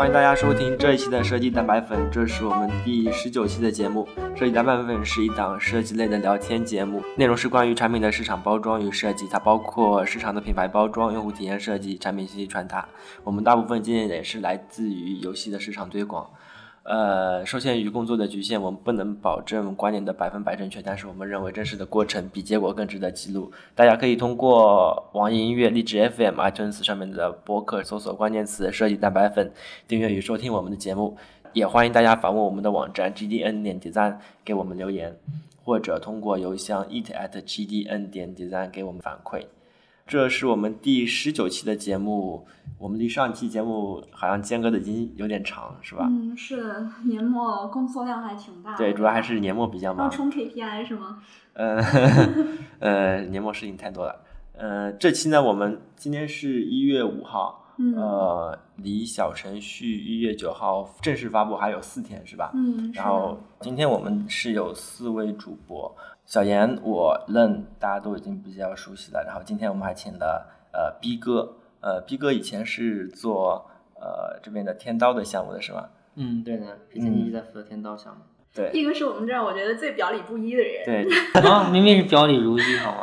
[0.00, 4.08] 欢迎大家收听这一期的设计蛋白粉，这是我们第十九期的节目。
[4.34, 12.88] 设计蛋白粉是一档设计类的聊天节目，内容是关于产品的市场包装与设计，它包括市场的品牌包装、用户体验设计、产品信息传达。
[13.24, 16.26] 我们大部分经验也是来自于游戏的市场推广。
[16.90, 23.52] 呃，受限于工作的局限，我们不能保证观点的百分百正确，但是我们认为真实的过程比结果更值得记录。
[23.76, 29.52] 大家可以通过网易音乐、荔枝 FM、iTunes 上面的播客搜索关键词“设计蛋白粉”，
[29.86, 31.16] 订阅与收听我们的节目。
[31.52, 35.16] 也欢迎大家访问我们的网站 gdn 点 design 给我们留言，
[35.64, 39.44] 或者通过邮箱 eat at gdn 点 design 给我们反馈。
[40.10, 42.44] 这是我们第十九期的节目，
[42.78, 46.04] 我们离上期节目好像间隔的已经有点长，是吧？
[46.10, 48.76] 嗯，是年末工作量还挺大。
[48.76, 50.06] 对，主要还是年末比较忙。
[50.06, 51.22] 要冲 KPI 是吗？
[51.52, 51.80] 呃，
[52.80, 54.24] 呃，年末事情太多了。
[54.54, 62.50] 呃，这期呢，我们今天是一月五号，呃，离小程序一月九号正式发布还有四天，是吧？
[62.56, 62.90] 嗯。
[62.92, 65.96] 然后今天我们是有四位主播。
[66.30, 69.24] 小严，我认大家都已经比较熟悉了。
[69.26, 75.88] 然后今天我们还请了呃 B 哥，呃 B 哥以前是做呃这边的天刀的项目的是吗？
[76.14, 78.22] 嗯，对的，之前一直在负责天刀项目。
[78.54, 80.84] 对，B 哥是我们这儿我觉得最表里不一的人。
[80.84, 81.04] 对，
[81.42, 83.02] 啊，明明是表里如一，好吗？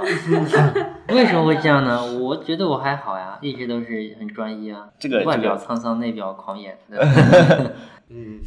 [1.14, 2.02] 为什么会这样呢？
[2.20, 4.88] 我觉得我还好呀，一直都是很专一啊。
[4.98, 6.78] 这个外表沧桑，内表狂野。
[6.90, 6.98] 对
[8.08, 8.40] 嗯，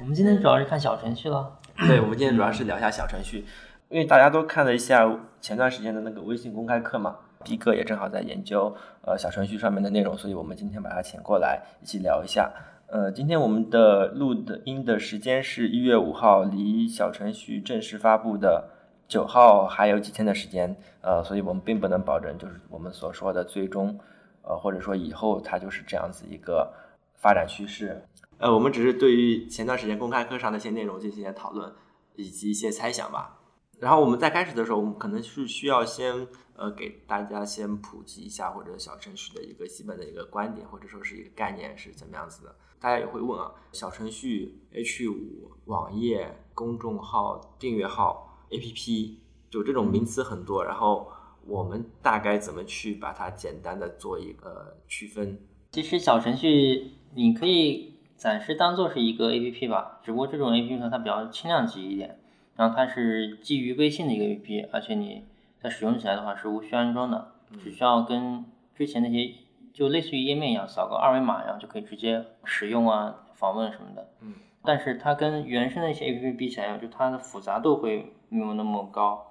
[0.00, 1.60] 我们今天主要是看小程序了。
[1.86, 3.44] 对，我们今天主要是聊一下小程序。
[3.88, 5.08] 因为大家都看了一下
[5.40, 12.52] 前段时间的那个微信公开课嘛，B 哥也正好在研究呃小程序上面的内容，所以我们今天把他请过来一起聊一下。
[12.88, 18.70] 呃，今天我们的录的音的时间是一月五号，离小程序正式发布的
[19.08, 23.98] 九号还有几天的时间，呃，所以我们并不能保证就是我们所说的最终，
[24.42, 26.72] 呃，或者说以后它就是这样子一个
[27.14, 28.04] 发展趋势。
[28.38, 31.72] 呃，我们只是对于前段时间公开课上的一些内容进行一些讨论
[32.14, 33.35] 以及一些猜想吧。
[33.78, 36.26] 然后我们在开始的时候，我们可能是需要先
[36.56, 42.54] 呃给大家先普及一下或者小程序的一个基本的一个观点或者说是一个概念是怎么样子的。
[42.78, 49.16] 大家也会问啊，小程序、H 五、网页、公众号、订阅号、APP，
[49.50, 50.64] 就这种名词很多。
[50.64, 51.10] 然后
[51.46, 55.38] 我们大概怎么去把它简单的做一个区分？
[55.72, 62.20] 其实小程序你可以暂时当做是一个 APP 吧，只不过这种 APP 呢它比较轻量级一点。
[62.56, 65.24] 然后它是基于微信的一个 APP，而且你
[65.60, 68.44] 在使用起来的话是无需安装的，只需要跟
[68.74, 69.34] 之前那些
[69.72, 74.08] 就类似于页面一样，扫个二维码，然后就可以直接使用啊、访问什么的。
[74.20, 74.34] 嗯。
[74.64, 79.26] 但是它跟原生的一些 APP 比起来，就它的复杂度会没有那么高，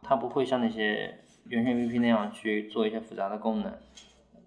[0.00, 3.72] 它不会像那些原生 APP 那样去做一些复杂的功能，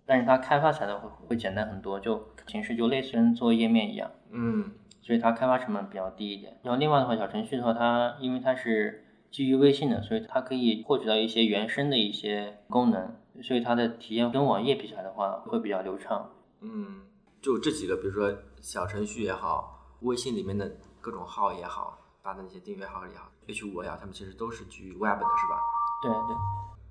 [0.05, 4.09] 但是它开发起来的会会简单很多，就形式就类似于做页面一样。
[4.31, 4.71] 嗯。
[5.01, 6.59] 所以它开发成本比较低一点。
[6.63, 16.29] 然后另外的话，小程序的话，它因为它是基于微信的，所以它可以获取到一些原生的一些功能，所以它的体验跟网页比起来的话，会比较流畅。
[16.61, 17.01] 嗯，
[17.41, 25.57] 就这几个，比如说小程序也好，微信里面的各种号也好，发的那些订阅号也好，H 五也好，他们其实都是基于 Web 的，是吧？
[26.03, 26.11] 对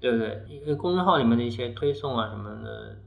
[0.00, 2.98] 对对对，因为公众号里面的一些推送啊什么的，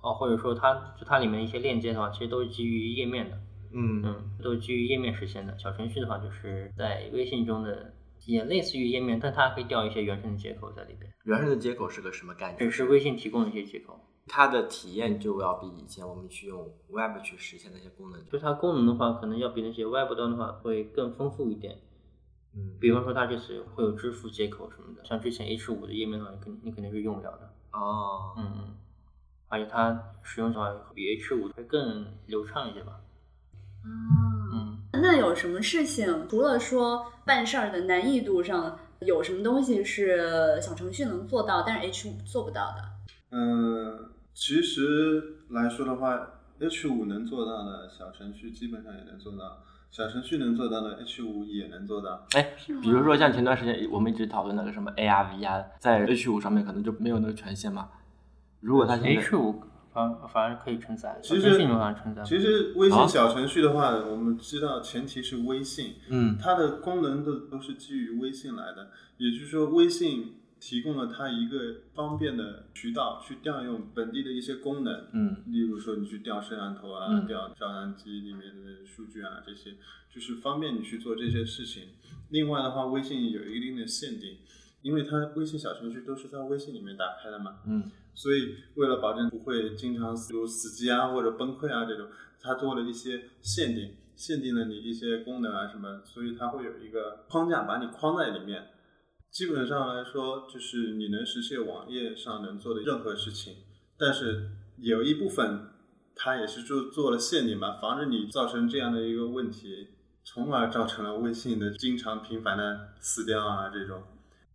[0.00, 3.38] 哦，或者说它就它里面一些链接的话，其实都是基于页面的。
[3.72, 5.58] 嗯嗯，都基于页面实现的。
[5.58, 7.94] 小程序的话，就是在微信中的，
[8.26, 11.12] 也类似于页面，但它可以调一些原生的接口在里边。
[11.24, 12.58] 原生的接口是个什么概念？
[12.58, 13.98] 只是微信提供的一些接口。
[14.26, 21.78] 它的体验就要比以前我们去用 Web 去实现那些功能，就它功能的话，可能要比那些 Web 端的话会更丰富一点。
[22.54, 27.54] 嗯，比方说它这次会有支付接口什么的，像之前 H 五的页面的话，你肯你肯定是用不了的。
[27.72, 28.76] 哦，嗯嗯，
[29.48, 33.00] 而且它使用起来比 H 五会更流畅一些吧。
[33.84, 42.82] 嗯，那有什么事情除了说办事儿的难易度上，有什么东西是小程序能做到，但是 H 五做不到的？
[43.30, 46.18] 嗯，其实来说的话
[46.58, 52.26] ，H 五能做到的，小程序基本上也能做到；小程序能做到的，H 五也能做到。
[52.32, 52.50] 哎，
[52.82, 57.88] 比如说像前段时间我们一直讨论那个什么 AR、VR，在 H 五上面可能就没有那个权限嘛。
[58.60, 59.62] 如果它现在 H 五。
[59.92, 61.58] 反反而可以承载，其实。
[62.24, 79.72] 其实微信小程序的话，我们知道前提是微信，嗯，它的功能都都是基于微信来的，也就是说，微信提供了它一个方便的渠道去调用本地的一些功能，嗯，例如说你去调摄像头啊，调照相机里面的数据啊，这些
[80.14, 81.88] 就是方便你去做这些事情。
[82.28, 84.38] 另外的话，微信有一定的限定。
[84.82, 92.08] 因为它微信小程序都是在微信里面打开的嘛，嗯，所以为了保证不会经常有死机啊或者崩溃啊这种，
[92.40, 98.68] 它做了一些限定，限定了你一些功能啊什么，所以它会有一个框架把你框在里面。
[99.30, 103.54] 基本上来说，就是你能实现网页上能做的任何事情，
[103.96, 105.68] 但是有一部分
[106.16, 109.88] 它也是做做了限定嘛，防止你造成这样的一个问题，
[110.24, 114.02] 从而造成了微信的经常频繁的死掉啊这种。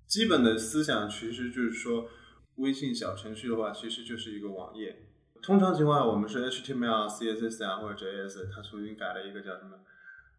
[0.06, 2.10] 基本的思想其实就是说，
[2.57, 5.07] 微信小程序的话，其实就是一个网页。
[5.42, 9.78] 通常情况下，我们是 HTML、CSS 啊或者 JS，它重新改了一个叫什么，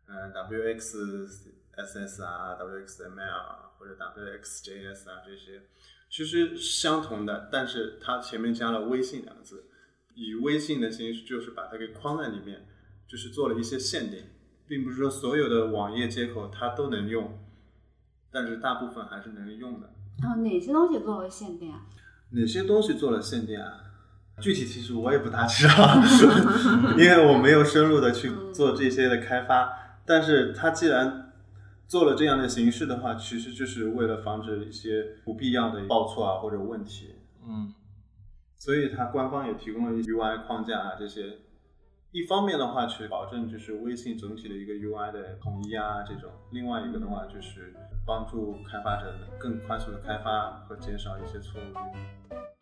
[0.08, 3.66] 嗯，WXSS 啊、WXML。
[3.78, 5.60] 或者 WXJS 啊这些，
[6.08, 9.66] 其实相同的，但是它前面加了微信两个字，
[10.14, 12.66] 以微信的形式就是把它给框在里面，
[13.06, 14.24] 就是做了一些限定，
[14.66, 17.38] 并不是说所有的网页接口它都能用，
[18.30, 19.88] 但是大部分还是能用的。
[20.22, 21.86] 啊，哪些东西作为限定啊？
[22.30, 23.82] 哪些东西做了限定啊？
[24.40, 26.02] 具体其实我也不大知道，
[26.98, 29.70] 因为我没有深入的去做这些的开发，
[30.04, 31.32] 但是它既然
[31.88, 37.14] 做了这样的形式的话，其实就是为了防止一些不必要的报错啊或者问题。
[37.48, 37.72] 嗯，
[38.58, 41.38] 所以它官方也提供了一 UI 框架啊这些。
[42.12, 47.74] 一方面的话，去保证就是微信整体的一个 UI 的统一啊这种；另外一个的话，就是
[48.06, 51.74] 帮助开发者更快速的开发和减少一些错误。
[52.34, 52.55] 率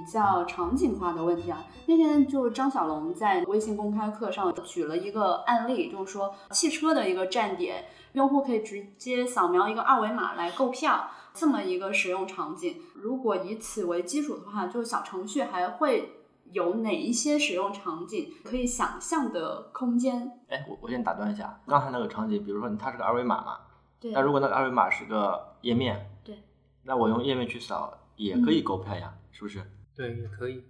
[0.00, 12.80] 比较场景化的问题啊，那天就是张小龙在微信公开课上举了一个案例，就是说汽车的一个站点，用户可以直接扫描一个二维码来购票，这么一个使用场景。
[12.94, 20.40] 如果以此为基础的话，就小程序还会有哪一些使用场景可以想象的空间？
[20.48, 23.58] 哎，我我先打断一下，刚才那个场景，比如说它是个二维码嘛，
[24.00, 24.12] 对。
[24.12, 26.42] 那如果那个二维码是个页面，对。
[26.84, 27.92] 那我用页面去扫。
[28.16, 29.64] 也可以购票呀，是不是？
[30.00, 30.64] 对，也可以。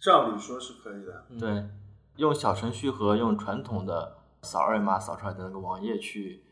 [0.00, 1.26] 照理说是可以的。
[1.40, 1.68] 对，
[2.18, 6.44] 用小程序和用传统的扫二维码扫出来的那个网页去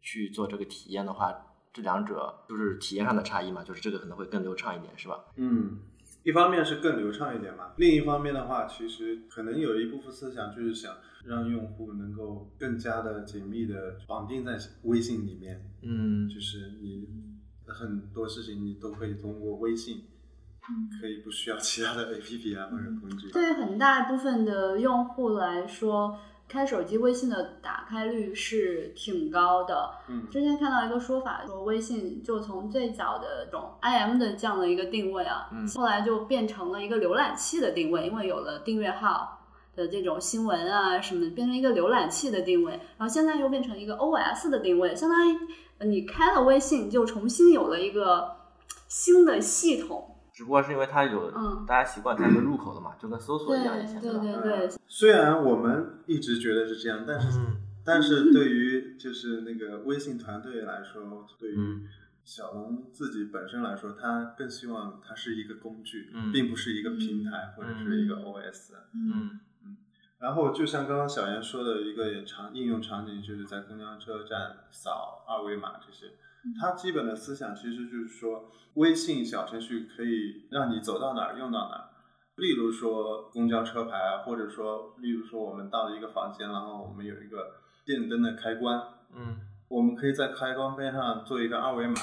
[0.00, 5.22] 去做这个体验的话，这两者就是体验上的差异嘛，就是这个可能会更流畅一点，是吧？
[5.36, 5.80] 嗯，
[6.22, 10.96] 一方面是更流畅一点嘛，另一方面的话，其实可能有一部分思想就是想
[11.26, 15.70] 让用户能够更加的紧密的绑定在微信里面。
[15.82, 17.06] 嗯，就是你。
[17.68, 20.04] 很多事情你都可以通过微信，
[21.00, 23.30] 可以不需要其他的 A P P 啊或者工具。
[23.30, 26.18] 对于很大一部分的用户来说，
[26.48, 29.90] 开手机微信的打开率是挺高的。
[30.08, 45.36] 嗯，之前看到一个说法，说微信就从最早的这种 I M 的这样的一个定位啊，后来就变成了一个浏览器的定位，因为有了订阅号的这种新闻啊什么，变成一个浏览器的定位，然后现在又变成一个 O S 的定位，相当于。
[45.80, 48.34] 你开了微信，就重新有了一个
[48.88, 50.15] 新的系统。
[50.36, 54.70] 只不过是因为它有，嗯，大家习惯它一个入口的嘛，就跟搜索一样以前对对对。
[54.86, 57.40] 虽然我们一直觉得是这样，但是，
[57.82, 61.80] 但是对于就是那个微信团队来说，对于
[62.22, 68.72] 小龙自己本身来说，他更希望它是一个工具，并不是一个平台或者是一个 OS。
[68.92, 69.40] 嗯。
[70.18, 76.12] 然后就像刚刚小严说的一个场应用场景，就是在公交车站扫二维码这些，
[76.60, 81.84] 它基本的思想其实就是说，微信小程序可以让你走到哪儿用到哪儿。
[82.36, 88.80] 例如说公交车牌，或者说，例如说我们到了一个房间，然后我们有一个电灯的开关，
[89.14, 89.38] 嗯，
[89.68, 91.94] 我们可以在开关边上做一个二维码，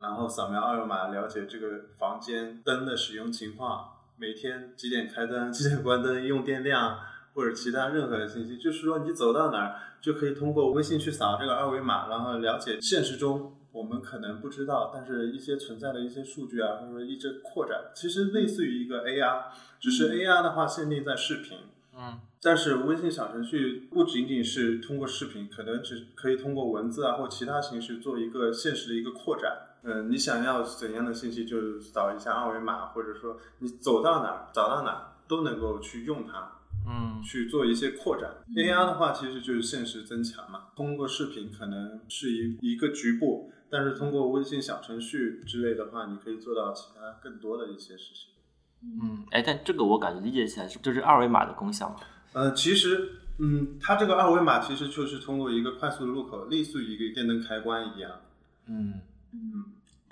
[0.00, 6.98] 然后扫描二维码了解这个房间灯的使用情况，每天几点开灯，几点关灯，用电量。
[7.34, 19.44] 或者其他任何的信息，就是说你走到哪儿就可以通过微信去扫这个二维码，然后了解现实中我们可能不知道，但是一些存在的一些数据啊，或者说一直扩展，其实类似于一个 AR，
[19.80, 21.58] 只是 AR 的话限定在视频，
[21.96, 29.68] 嗯，但是微信小程序不仅仅是通过视频，可能只可以通过文字啊或其他形式做一个现实的一个扩展。
[29.84, 36.58] 嗯，你想要怎样的信息就扫一下二维码，或者说你走到哪儿找到哪儿都能够去用它。
[36.84, 38.28] 嗯，去做一些扩展。
[38.56, 40.64] AR 的话，其实就是现实增强嘛。
[40.74, 48.28] 通过视频可能是一一个局部，但是通过微信小程序之类的话，你可以做到其他更多的一些事情。
[48.82, 51.96] 嗯，哎，但这个我感觉理解起来是就是二维码的功效嘛。
[52.34, 58.10] 呃，其实，嗯，它这个二维码其实就是通过一个快速入口，类似于一个电灯开关一样。
[58.66, 59.00] 嗯
[59.32, 59.64] 嗯。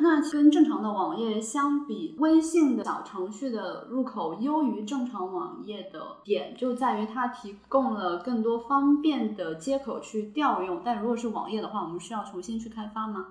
[0.03, 10.81] 那跟正常的网页相比，微信的小程序的入口优于正常网页的点就在于它提供了更多方便的接口去调用。
[10.83, 13.27] 但如果是网页的话，我们需要重新去开发吗？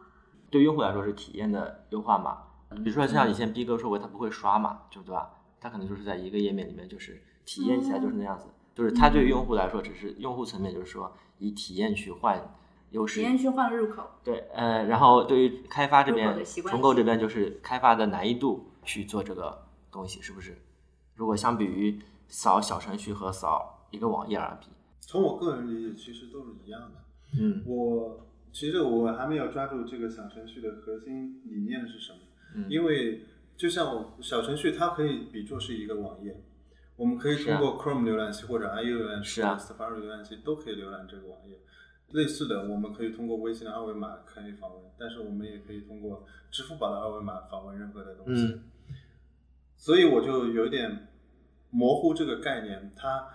[0.50, 2.44] 对用户来说是体验的优化嘛？
[2.78, 5.32] 比如说像以前逼哥说过，他不会刷嘛，就对吧？
[5.60, 12.56] 他可能就是在一个页面里面，就是体验起来就是那样子，就是他对于用户来说，只是用户层面就是说以体验去换
[12.92, 13.20] 优势。
[13.20, 14.04] 体验去换入口。
[14.24, 20.58] 对，呃，然后对于开发这边重构这边就是开发的难易度去做这个东西，是不是？
[21.16, 24.68] 如果相比于扫小程序和扫一个网页而比，
[25.02, 27.02] 从我个人理解，其实都是一样的。
[27.40, 32.20] 嗯我其实我还没有抓住这个小程序的核心理念是什么，
[32.56, 33.26] 嗯因为
[33.56, 36.44] 就像我小程序，它可以比作是一个网页，
[36.96, 41.60] 我们可以通过 Chrome 浏览器或者 IE 浏览器啊或者 Safari 浏览器都可以浏览这个网页。
[42.12, 48.46] 类似的，我们可以通过微信的二维码可以访问，但是我们也可以通过支付宝的二维码访问任何的东西。
[48.46, 48.64] 嗯
[49.82, 51.08] 所以我就有一点
[51.70, 52.92] 模糊这个概念。
[52.98, 53.30] 它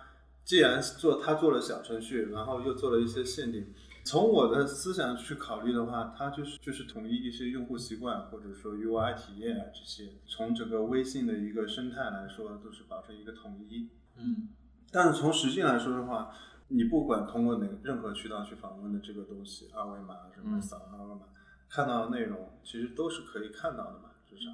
[0.45, 3.73] 既然做它做了小程序，然后又做了一些限定，
[4.05, 13.89] 从我的思想去考虑的话，它就是就是统一一些用户习惯或者说 UI 体验啊这些，从整个微信的一个生态来说，都是保持一个统一。
[14.17, 14.49] 嗯
[14.93, 16.31] 但是从实际来说的话，
[16.69, 21.23] 你不管通过哪任何渠道去访问的这个东西，二维码什么嗯扫二维码，
[21.69, 24.51] 看到的内容其实都是可以看到的嘛，至少。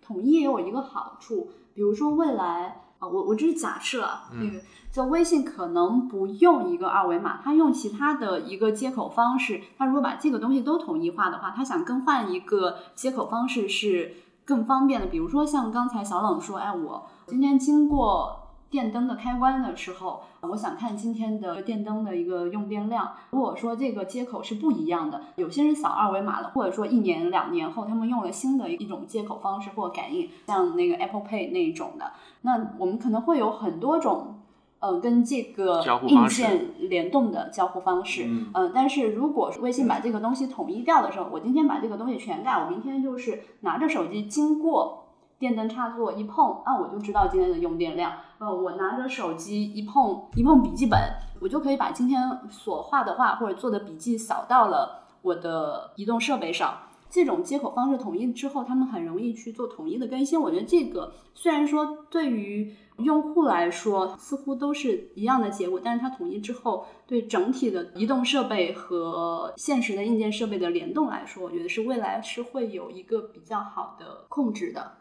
[0.00, 15.06] 统一也有一个好处，比如说未来啊，我我这是假设那个就微信可能不用一个二维码，它用其他的一个接口方式，它如果把这个东西都统一化的话，它想更换一个接口方式是更方便的。
[15.08, 18.40] 比如说像刚才小冷说，哎，我今天经过。
[18.74, 23.12] 电灯的开关的时候，我想看今天的电灯的一个用电量。
[23.30, 34.40] 如果说这个接口是不一样的，有些人扫二维码了，或者说一年两年后他们用了新的一种接口方式或感应，像那个 Apple Pay 那一种的，那我们可能会有很多种。
[34.80, 45.03] 呃，跟这个硬件联动的交互方式，嗯呃，但是如果微信把这个东西统一掉的时候，我今天把这个东西全改，我明天就是拿着手机经过
[45.44, 48.14] 电灯插座一碰，啊，我就知道今天的用电量。
[48.38, 50.98] 呃，我拿着手机一碰一碰笔记本，
[51.38, 56.78] 我就可以把今天所画的画或者做的笔记扫到了我的移动设备上。
[57.10, 60.40] 这种接口方式统一之后，他们很容易去做统一的更新。
[60.40, 74.92] 我觉得这个虽然说对于用户来说似乎都是一样的结果，但是它统一之后，对整体的移动设备和现实的硬件设备的联动来说，我觉得是未来是会有一个比较好的控制的。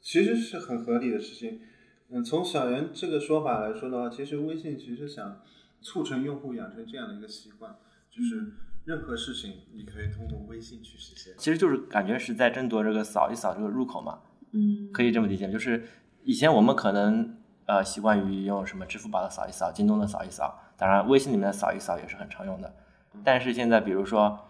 [0.00, 1.60] 其实是很合理的事情。
[2.08, 5.40] 嗯，从小袁这个说法来说的话，其实微信其实想
[5.80, 7.76] 促成用户养成这样的一个习惯，
[8.10, 8.52] 就是
[8.84, 11.32] 任何事情你可以通过微信去实现。
[11.38, 15.84] 其实就是感觉是在争夺这个扫一扫这个入口嘛，嗯，可以这么理解，就是
[16.24, 22.74] 以前我们可能呃习惯于用什么支付宝的扫一扫、京东的扫一扫，当然微信里面的扫一扫也是很常用的。
[23.22, 24.49] 但是现在比如说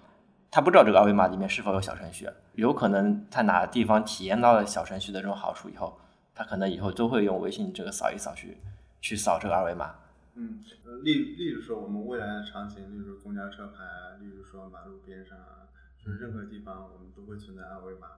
[0.51, 5.99] 他不知道这个二维码里面是否有小程序，有可能他哪个地方体验到了小程序的这种好处以后，
[6.35, 8.59] 他可能以后都会用微信这个扫一扫去
[9.01, 9.95] 去扫这个二维码。
[10.35, 15.71] 嗯，呃例例如说我们未来的场景，例如公交车牌啊，例如说马路边上啊，
[16.05, 18.09] 就是任何地方我们都会存在二维码。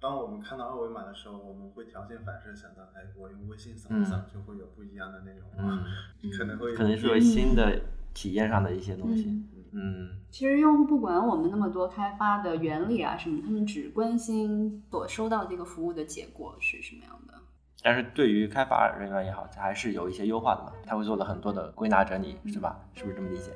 [0.00, 5.84] 当我们看到二维码的时候，我们会条件反射想到，哎，我用微信扫一扫就会有不一样的内容，嗯，
[6.38, 7.80] 可能会可能是有新的
[8.14, 9.24] 体验上的一些东西。
[9.26, 17.34] 嗯嗯，其实用户不管我们那么多开发的原理啊什么，他们只关心所收到这个服务的结果是什么样的。
[17.82, 22.78] 但是对于开发人员也好，他还是有一些优化的嘛，他会做了很多的归纳整理，是吧？
[22.94, 23.52] 是不是这么理解？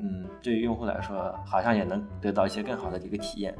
[0.00, 3.56] 嗯，对于用户来说，好像也能得到一些更好的一个体验。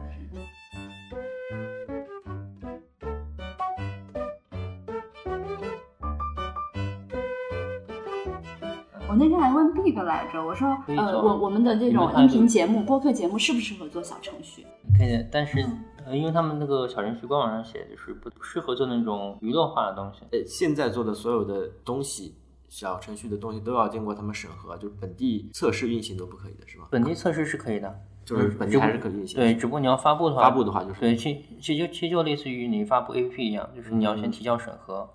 [9.09, 14.67] 我那天还问 Big 来着，我说，呃，我我们的这种音频节目、播客节目适不适合做小程序？
[14.99, 15.65] 可以的，但是
[16.05, 20.21] 呃，因为他们那个小程序官网上写，就是不不适合做那种娱乐化的东西。
[20.33, 22.35] 呃，现在做的所有的东西，
[22.69, 26.89] 小程序的东西都要经过他们审核，就是本地测试运行都不可以的，是吧？
[26.91, 29.41] 本地测试是可以的，就是本地还是可以运行。
[29.41, 35.09] 对，只不过你要发布的话，发布的话就是对，其其实就其实就类似于你发布 APP 一样，就是你要先提交审核，嗯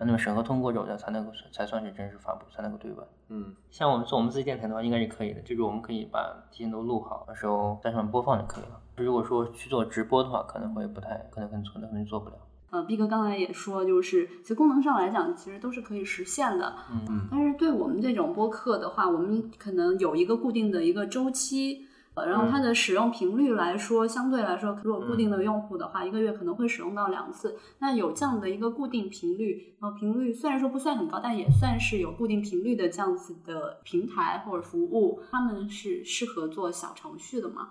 [0.00, 3.04] 那么审核通过之后，才能够才算是正式发布，才能够对外。
[3.28, 8.80] 嗯像我们做我们自己电台的话，应该是可以的，就是我们可以把提前都录好，到时候在上面播放就可以了。
[8.96, 12.36] 如果说去做直播的话，可能会不太，可能可能做不了。
[12.70, 16.74] 呃毕哥刚才也说，就是其实功能上来讲，其实都是可以实现的。
[16.90, 27.56] 嗯嗯但是对我们这种播客的话，我们可能有一个固定的一个周期，呃然后它的使用频率来说，相对来说，如果固定的用户的话，一个月可能会使用到两次。
[27.80, 37.68] 那有这样的一个固定频率，然后频率虽然说不算很高，但也算是有固定频率的这样子的平台或者服务，他们是适合做小程序的吗？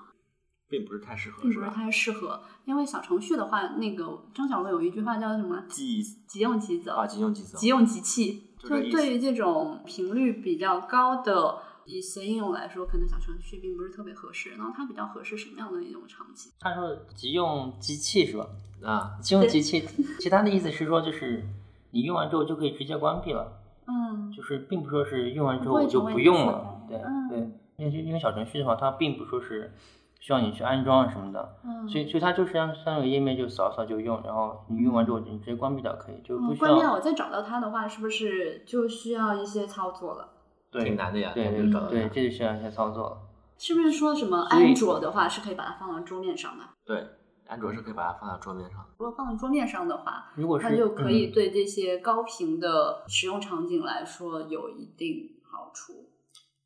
[0.70, 1.70] 并不是太适合，并不是？
[1.70, 5.64] 太适合，因为小程序的话，那个张小龙有一句话叫什么？
[5.70, 7.58] 记即用即走啊，即用即走。
[7.58, 8.50] 即用即弃。
[8.58, 14.52] 就对于这种频率比较高的一些应用来说，可能小程序并不是特别合适。
[14.52, 16.52] 然后它比较合适什么样的一种场景？
[16.60, 18.48] 他说即用机器是吧？
[18.84, 19.82] 啊，即用机器，
[20.20, 21.46] 其他的意思是说就是
[21.92, 26.82] 你用完之后就可以直接关闭了，嗯，就是并不说是用完之后我就不用了。
[26.88, 27.38] 对嗯对，
[27.78, 29.74] 因为因为小程序的话，它并不说是
[30.20, 40.30] 需要你去安装啊什么的，嗯所以所以它就是像像有个页面就扫扫就用，然后你用完之后你直接关闭掉可以，就不嗯，需关键要我再找到它的话，是不是就需要一些操作了？
[40.74, 43.18] 对挺难的呀，对这个找到对，这就需要一些操作了。
[43.58, 46.64] 是不是说什么安卓的话是可以把它放到桌面上的？
[46.84, 47.08] 对，
[47.48, 48.88] 安卓是可以把它放到桌面上的。
[48.98, 56.10] 如果放到桌面上的话，如果是它就可以嗯对这些高频的使用场景来说有一定好处。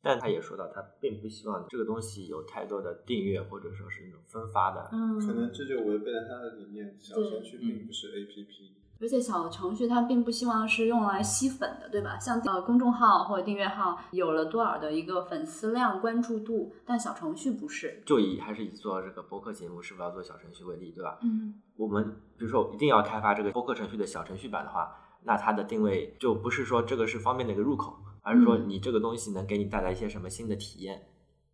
[0.00, 4.88] 但他也说到，他并不希望这个东西有太多的订阅或者说是那种分发的。
[4.92, 6.96] 嗯，可能这就违背了他的理念。
[7.00, 8.46] 小程序并不是 APP，
[9.00, 12.18] 而且小程序它并不希望是用来吸粉的，对吧？
[12.18, 18.02] 像呃公众号或者订阅号有了多少的一个粉丝量、关注度，但小程序不是。
[18.04, 21.18] 就以还是以做这个播客节目是否要做小程序为例，对吧？
[21.22, 22.04] 嗯我们
[22.36, 31.06] 比如说一定要开发这个播客程序的小程序版的话，那它的定位就不是说这个是方便的一个入口，而是说嗯你这个东西能给你带来一些什么新的体验，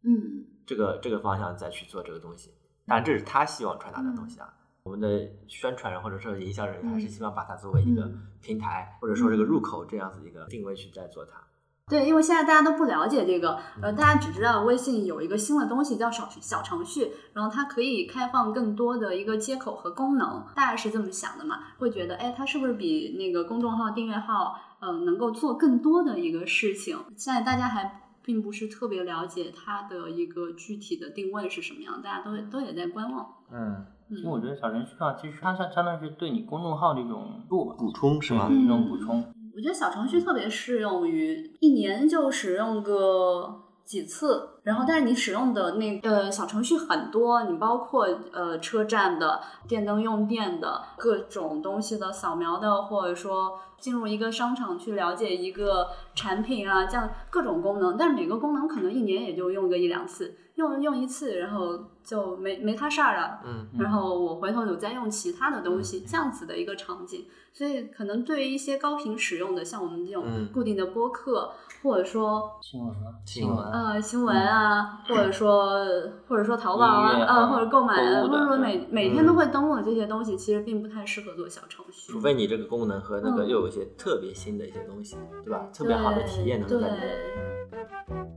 [0.03, 2.53] 嗯这个这个方向再去做这个东西。
[2.87, 4.49] 当然，这是他希望传达的东西啊。
[4.85, 11.43] 我们的宣传人或者说营销人员还是希望把它作为一个嗯平台，或者说这个入口这样子一个定位去在做它。
[11.87, 21.61] 对，因为现在大家都不了解这个，呃，大家只知道微信有一个新的东西叫小小程序，然后它可以开放更多的一个接口和功能，大家是这么想的嘛？
[21.79, 26.99] 会觉得，哎，它是不是比那个公众号、订阅号，嗯、能够做更多的一个事情？
[27.17, 33.35] 现在大家还并不是特别了解它的一个具体的定位是什么样，大家都都也在观望。
[33.51, 38.49] 嗯，其实我觉得小程序啊，其实它相相当于是对你公众号的一种入吧，补充是吗？
[38.51, 39.25] 一种补充。
[39.57, 63.41] 我觉得小程序特别适用于一年就使用个几次，然后但是你使用的那呃小程序很多，你包括呃车站的、电灯用电的各种东西的扫描的，或者说进入一个商场去了解一个产品啊，这样各种功能，但是每个功能可能一年也就用个一两次，用用一次，然后就没没他事儿了。
[63.45, 70.49] 嗯，然后我回头有再用其他的东西，这样子的一个场景，所以可能对于一些高频使用的，像我们这种嗯。
[70.53, 71.51] 固定的播客，
[71.83, 73.65] 或者说新闻啊，新闻。
[73.73, 75.85] 呃新闻啊，或者说
[76.29, 82.13] 或者说淘宝啊，呃啊或者购买或者说每每天都会登录的这些东西，其实并不太适合做小程序。
[82.13, 82.21] 除。
[82.21, 83.49] 非你这个功能和那个嗯。
[83.49, 85.67] 又有一些特别新的一些东西，对吧？
[85.75, 88.34] 特别好的体验能够在里面。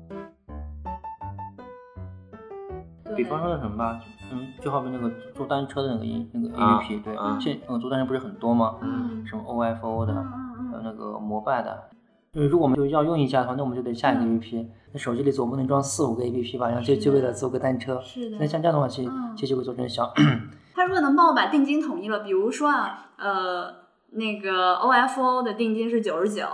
[3.17, 3.99] 比方说什么吧，
[4.31, 8.75] 嗯，就好比那个租单车的那个音那个啊 APP，对啊，现那个坐单车不是很多吗？
[8.81, 11.89] 嗯什么 OFO 的，嗯还有嗯那个摩拜的。
[12.31, 14.67] 就是如果我们就要用一家的话，那我们就得下一个嗯 APP。
[14.93, 16.67] 那手机里总不能装四五个 APP 吧？
[16.67, 17.99] 然后就就为了租个单车。
[18.03, 20.13] 是的那像这样的话，其其实就会做成小。
[20.75, 23.73] 他如果能帮我把定金统一了，比如说啊，呃，
[24.11, 26.45] 那个 OFO 的定金是九十九，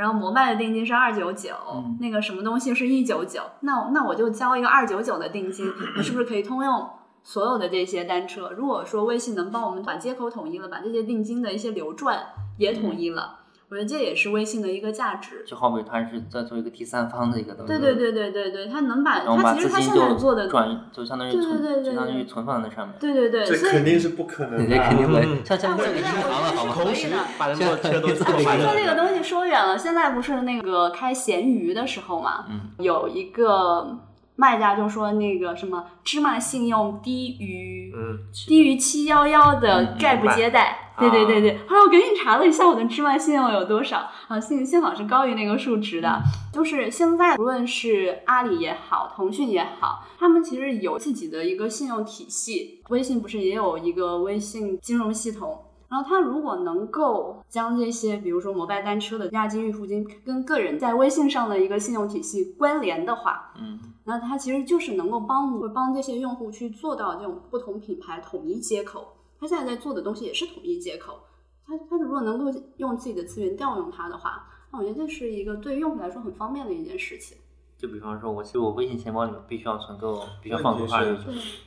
[0.00, 6.88] 然后摩拜的定金是二九九嗯，那个什么东西是一九九，那那我就交一个二九九的定金， 我是不是可以通用
[7.22, 8.50] 所有的这些单车？
[8.56, 12.18] 如果说微信能帮我们把接口统一了，把这些定金的一些流转
[12.56, 13.39] 也统一了，
[13.70, 15.44] 我觉得这也是微信的一个价值。
[15.46, 17.72] 就好比它是在做一个第三方的一个东西。
[17.72, 22.96] 对对对对对对，它能把它其实它现在做的就，转，就相当于对对对存，就相当于存放在上面。
[22.98, 24.76] 对对对，这肯定是不可能的。
[24.76, 26.72] 这肯定会嗯像像啊我觉得这个银行了，好吗？
[26.74, 28.90] 同时把那么多车都 这个做这个。
[29.00, 33.96] 东西说远了，现在不是那个开闲鱼的时候嘛，嗯有一个
[34.40, 41.58] 卖家就说那个什么芝麻信用低于、嗯，低于七幺幺的概不接待，对对对对。
[41.68, 46.22] 后来我赶紧查了一下我的芝麻信用有多少啊，幸幸好是高于那个数值的。
[46.54, 52.80] 就是现在无论是阿里也好，腾讯也好，他们其实有自己的一个信用体系。
[52.88, 55.66] 微信不是也有一个微信金融系统？
[55.90, 69.16] 然后他如果能够将这些，比如说摩拜单车的押金、预付金跟个人在微信上的一个信用体系关联的话，嗯，那他其实就是能够帮会帮这些用户去做到这种不同品牌统一接口。
[69.38, 71.18] 他现在在做的东西也是统一接口。
[71.66, 77.36] 他他如果能够用自己的资源调用它的话，那我觉得这是一个对用户来说很方便的一件事情。
[77.76, 81.22] 就比方说我其实我微信钱包里面必须要存够，必须要放够二六九。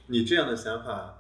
[0.08, 1.16] 你这样的想法，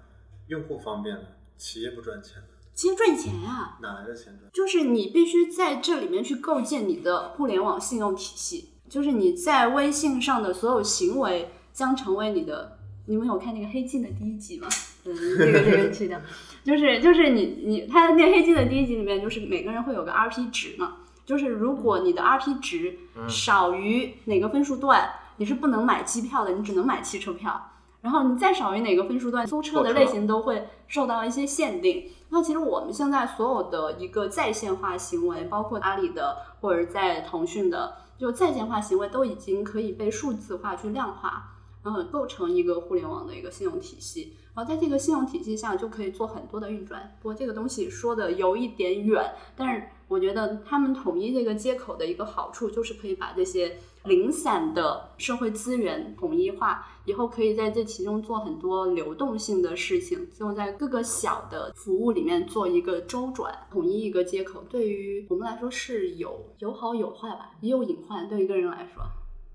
[0.48, 1.24] 用户方便了，
[1.58, 4.50] 企业不赚钱了，其实赚钱呀、哪来的钱赚？
[4.52, 12.78] 就是你必须在这里面去构建你的互联网信用体系，就是你在微信上的所有行为将成为你的。
[13.06, 14.68] 你们有看那个《黑镜》的第一集吗？
[15.04, 16.18] 嗯，这个这个去掉，
[16.64, 27.72] 就是就是你你他那《黑镜》的第一集里面，就是每个人会有个 RP 值嘛，就是如果你的 RP 值少于哪个分数段，你是不能买机票的，你只能买汽车票。
[28.04, 32.12] 然后你再少于哪个分数段，租车的类型都会受到一些限定。
[32.28, 44.36] 那其实我们现在所有的一个在线化行为，包括阿里的或者在腾讯的，就在线化行为都已经可以被数字化去量化，然后构成一个互联网的一个信用体系。
[44.54, 47.16] 然后在这个信用体系下就可以做很多的运转。
[47.22, 69.04] 不过这个东西说的有一点远，但是我觉得他们统一这个接口的一个好处就是可以把这些零散的社会资源统一化，以后可以在这其中做很多流动性的事情，就在各个小的服务里面做一个周转，统一一个接口，对于我们来说是有有好有坏吧，也有隐患，对一个人来说。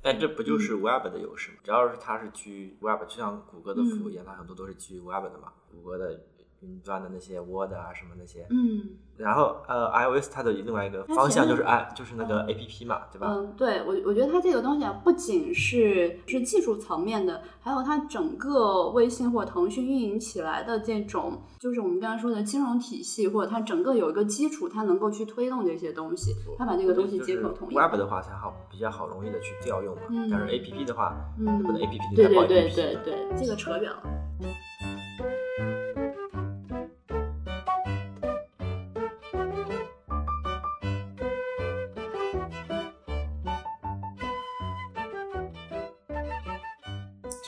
[0.00, 1.58] 但这不就是 Web 的优势吗？
[1.64, 5.52] 只要是它是基于 Web，就像谷歌的服务一样，它很多都是基于 Web 的嘛。
[5.72, 6.20] 谷歌的
[6.60, 8.96] 云端的那些 Word 啊什么那些，嗯。
[9.18, 13.26] 然后呃，iOS 它的另外一个方向就是 i 就是那个 APP 嘛，对吧？
[13.30, 27.74] 嗯，对我我觉得它这个东西啊，不仅是是技术层面的，还有它整个微信或腾讯运营起来的这种，就是我们刚才说的金融体系，或者它整个有一个基础，它能够去推动这些东西，它把这个东西接口统一。
[27.76, 34.02] Web 的话才好比较好容易的去调用嘛，嗯但是 APP 的话，嗯不能 APP 里对对对对，这个扯远了。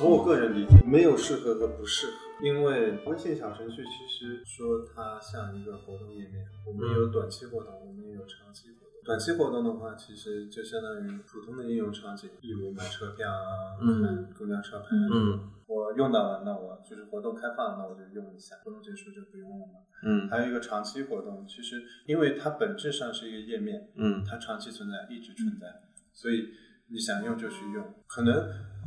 [0.01, 8.97] 从我个人理解，没有适合和不适合，因为微信小程序其实说它像一个活动页面，我们有短期活动，我们也有长期活动。
[9.05, 15.09] 短期活动的话，其实就相当于普通的应用场景，例如买车票啊、嗯看公交车牌啊。
[15.13, 19.85] 嗯我用到了，那我就是活动开放，那我就用一下，活动结束就不用了嘛。
[20.03, 25.67] 嗯还有一个长期活动，其实因为它本质上是一个页面，嗯它长期存在，一直存在，
[26.15, 26.49] 所以
[26.89, 27.85] 你想用就去用。
[28.09, 28.35] 可能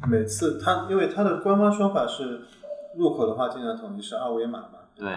[0.07, 2.41] 每次它，因为它的官方说法是
[2.97, 4.79] 入口的话，尽量统一是二维码嘛。
[4.95, 5.07] 对，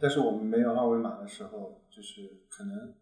[0.00, 2.92] 但是我们没有二维码的时候，就是可能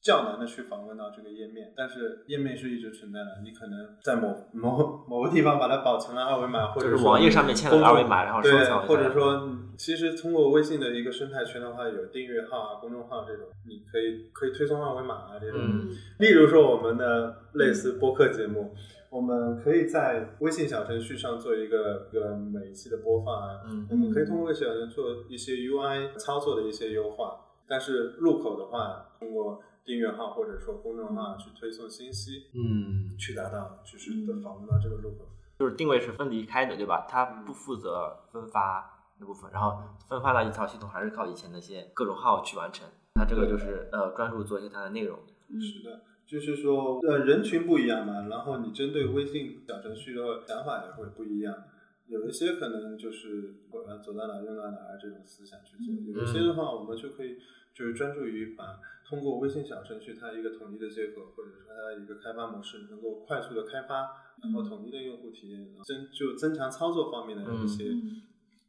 [0.00, 3.40] 较难的去访问到这个页面，但是页面是一直存在的。
[3.42, 15.58] 你可能在某某某个地方把它保存了二维码，或者就是网页上面嵌了二维码，然后收对，或者说，其实通过微信的一个生态圈的话，有订阅号啊、公众号这种，你可以可以推送二维码啊这种。
[15.60, 18.72] 嗯例如说我们的类似播客节目，
[19.14, 35.28] 我们可以在微信小程序上做一个一个每一期的播放啊，嗯我们可以通过微信小程序做一些 UI 操作的一些优化，但是入口的话，通过订阅号或者说公众号去推送信息，嗯，去达到就是的访问到这个入口。
[35.60, 37.06] 就是定位是分离开的，对吧？
[37.08, 42.84] 它不负责分发那部分，然后分发那一套系统还是靠以前那些各种号去完成。
[43.14, 45.16] 它这个就是呃专注做一些它的内容。
[45.60, 51.54] 是的，就是说，呃，人群不一样嘛，然后你针对微信小程序的想法也会不一样。
[52.06, 57.36] 有一些可能就是呃走到哪用到哪儿这种思想去做，有一些的话，我们就可以
[57.74, 64.10] 就是专注于把通过微信小程序它一个统一的接口，或者说它一个开发模式，能够快速的开发，
[64.42, 67.92] 然后统一的用户体验，然后增就增强操作方面的一些。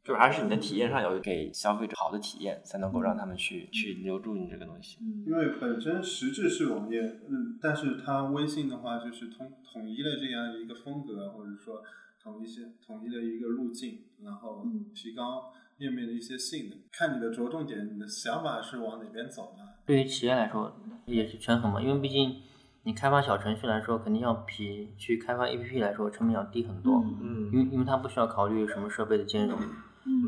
[0.06, 4.98] 就是还是你的体验上有给消费者好的体验，才能够让他们去去留住你这个东西。
[5.26, 11.82] 因为本身实质是网页，嗯，但是它微信的话就是统统一了这样一个风格，或者说
[12.22, 14.64] 统一些统一的一个路径，然后
[14.94, 16.78] 提高页面的一些性能。
[16.92, 19.64] 看你的着重点，你的想法是往哪边走呢？
[19.84, 20.72] 对于企业来说
[21.06, 22.42] 也是权衡嘛，因为毕竟
[22.84, 29.58] 你开发小程序来说，肯定要比去开发 APP 来说成本要低很多，嗯因为因为它不需要考虑什么设备的兼容，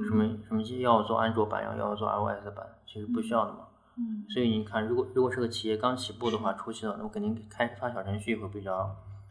[0.07, 3.61] 什么什么要做安卓版，要要做 iOS 版，其实不需要的嘛。
[4.01, 8.85] 嗯所以你看，如果如果是个企业刚起步的话，初期的，那我肯定开发小程序会比较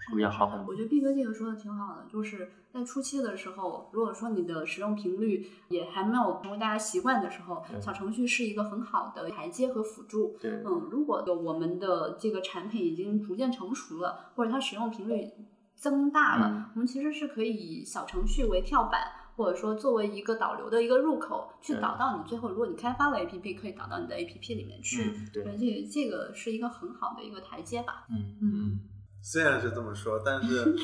[0.09, 0.73] 会比较好很多。
[0.73, 10.35] 我觉得毕哥这个说的挺好的，就是在初期的时候，如果说你的使用频率也还没有成为大家习惯的时候，小程序是一个很好的台阶和辅助。
[10.41, 15.29] 对嗯，如果我们的这个产品已经逐渐成熟了，或者它使用频率
[15.75, 18.99] 增大了，嗯我们其实是可以以小程序为跳板。
[19.37, 25.03] 或者说作为一个导流的一个入口，去导到你最后，如果你开发了 APP，可以导到你的 APP 里面去。
[25.03, 28.07] 嗯，对，这这个是一个很好的一个台阶吧。
[28.09, 28.79] 嗯嗯
[29.21, 30.75] 虽然是这么说，但是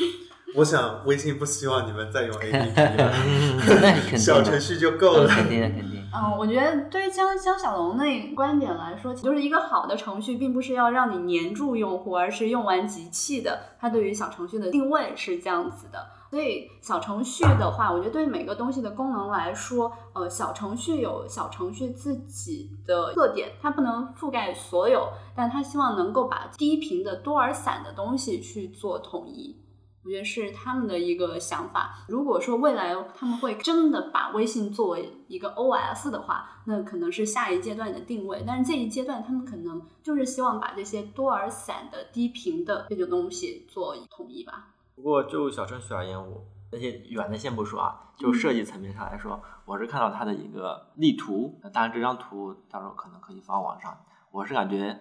[0.56, 3.14] 我想微信不希望你们再用 APP 了，
[3.82, 5.28] 那是肯定 小程序就够了。
[5.28, 6.04] 肯定的，肯定。
[6.14, 13.60] 嗯，我觉得对于江江小龙那观点来说，就是一个好的程序，并不是要让你黏住用户，而是用完即弃的。
[13.80, 16.06] 它对于小程序的定位是这样子的。
[16.34, 29.56] 所以小程序的话，我觉得对每个东西的功能来说，呃，小程序有小程序自己的特点，它不能覆盖所有，但它希望能够把低频的多而散的东西去做统一。
[30.04, 32.04] 我觉得是他们的一个想法。
[32.08, 38.44] 如果说未来他们会真的把微信作为一个 OS 的话，那可能是下一阶段的定位。
[38.48, 44.73] 但是这一阶段他们可能就是希望把这些多而散的低频的这种东西做统一吧。
[44.96, 51.60] 不过就小程序而言，我那些远的先不说啊，就设计层面上来说，我是看到它的一个例图。
[51.74, 53.98] 当然，这张图到时候可能可以发网上。
[54.32, 55.00] 我是感觉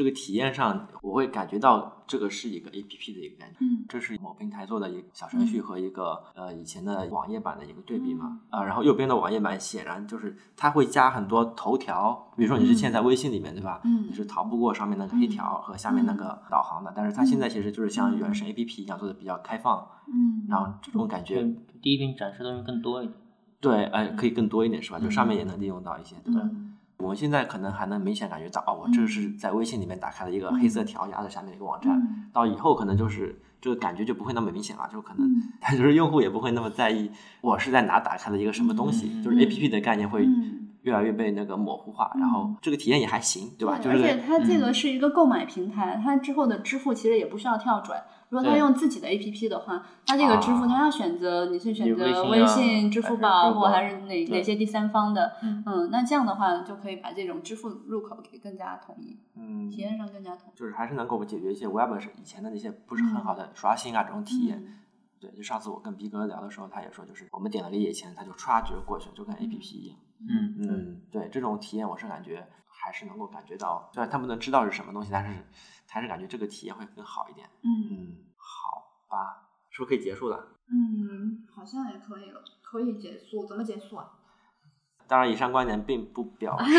[0.00, 3.58] 这个体验上，我会感觉到这个是一个 A P P 的一个感觉。
[3.60, 8.40] 嗯这是某平台做的一个小程序和一个呃以前的网页版的一个对比嘛。
[8.48, 13.82] 啊，然后右边的网页版显然就是它会加很多头条，比如说你是现在微信里面对吧？
[13.84, 21.46] 嗯你是逃不过上面那个黑条和下面那个导航的，但是它现在其实就是像原生 A P P 一样做的比较开放，嗯然后这种感觉
[21.82, 23.18] 第一屏展示的东西更多一点。
[23.60, 24.98] 对，哎，可以更多一点是吧？
[24.98, 26.40] 就上面也能利用到一些，对吧？
[26.44, 32.30] 嗯我们现在可能还能明显感觉到，哦，我这是在微信里面打开了一个黑色条压在下面的一个网站，嗯。
[32.32, 35.42] 到以后可能就是这个感觉就不会那么明显了，就可能嗯。
[35.60, 37.10] 它就是用户也不会那么在意
[37.40, 40.68] 我是在哪打开了一个什么东西，嗯就是 A P P 的概念会嗯。
[40.82, 43.78] 越来越被那个模糊化，然后这个体验也还行，对吧？
[43.78, 48.02] 就而且它这个是一个购买平台，它之后的支付其实也不需要跳转。
[48.30, 60.58] 如果他用自己的 APP 的话，他这个支付他要选择你是选择微信、支付宝或还还是是哪哪些第三方的，嗯嗯，那这样的话就可以把这种支付入口给更加统一，嗯体，验上更加统一。
[60.58, 64.58] 就是还是能够解决一些 Web 是以前的那些不是很好的刷新啊这种体验。
[64.58, 64.76] 嗯
[65.20, 69.98] 对，就上次我跟逼哥聊的时候，他也说，就是我们点了个野签，他就歘就过去了，就跟 A P P 一样。
[70.26, 72.46] 嗯嗯，对，这种体验我是感觉
[72.82, 75.44] 还是能够感觉到，虽然他们能知道是什么东西，但是
[75.88, 77.46] 还是感觉这个体验会更好一点。
[77.62, 80.46] 嗯嗯，好吧，是不是可以结束了？
[80.70, 84.10] 嗯，好像也可以了，可以结束，怎么结束啊？
[85.08, 86.70] 当然，以上观点并不表 示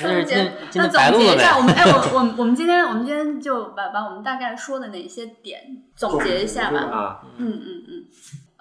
[0.00, 1.62] 那就是今天今那总结一下，我。
[1.62, 6.80] 们哎，我 我我们今天我们今天就把把我们大概说的哪些点总结一下吧。
[6.80, 8.04] 啊，嗯嗯嗯，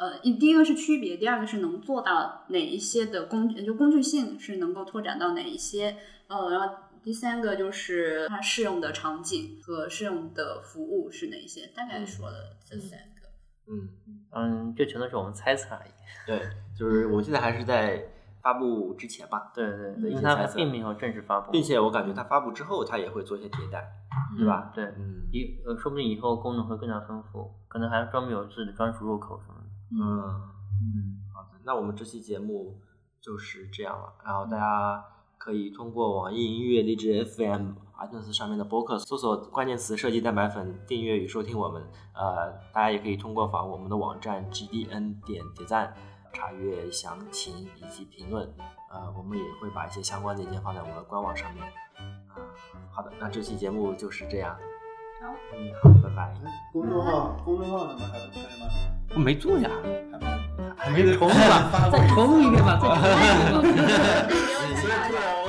[0.03, 5.95] 呃，一第一个是区别，第二个是能做到哪一些的工具，就工具性是能够拓展到哪一些，
[6.27, 13.29] 呃，然后第三个就是它适用的场景和适用的服务是哪一些，大概说了这三个。
[13.71, 13.87] 嗯，
[14.35, 15.91] 嗯，这全都是我们猜测而已。
[16.27, 18.05] 对，就是我现在还是在
[18.41, 23.89] 发布之前吧，对对对，一因为它并没有正式发布，并且我感觉它发布之后，它也会做一些迭代，
[24.37, 24.69] 对吧？
[24.75, 29.63] 对，嗯以呃，说不定以后功能会更加丰富，可能还专门有自己的专属入口什么的。
[29.91, 30.51] 嗯。
[30.81, 32.79] 嗯，好的，那我们这期节目
[33.21, 34.13] 就是这样了。
[34.25, 35.05] 然后大家
[35.37, 41.81] 可以通过网易音乐、荔枝 FM、iTunes 上面的播客搜索关键词“设计蛋白粉”，订阅与收听我们。
[42.13, 45.93] 呃，大家也可以通过访我们的网站 gdn 点点赞
[46.33, 48.51] 查阅详情以及评论。
[48.91, 51.63] 呃，我们也会把一些相关链接放在我们的官网上面。
[52.27, 52.35] 啊、
[52.91, 54.57] 好的，那这期节目就是这样。
[55.23, 56.33] 好，嗯，好，拜拜。
[56.73, 58.67] 公众号，公众号什么还不开吗？
[59.15, 59.69] 我没做呀，
[60.75, 65.39] 还没还没重再重录一遍吧，再重录一遍吧。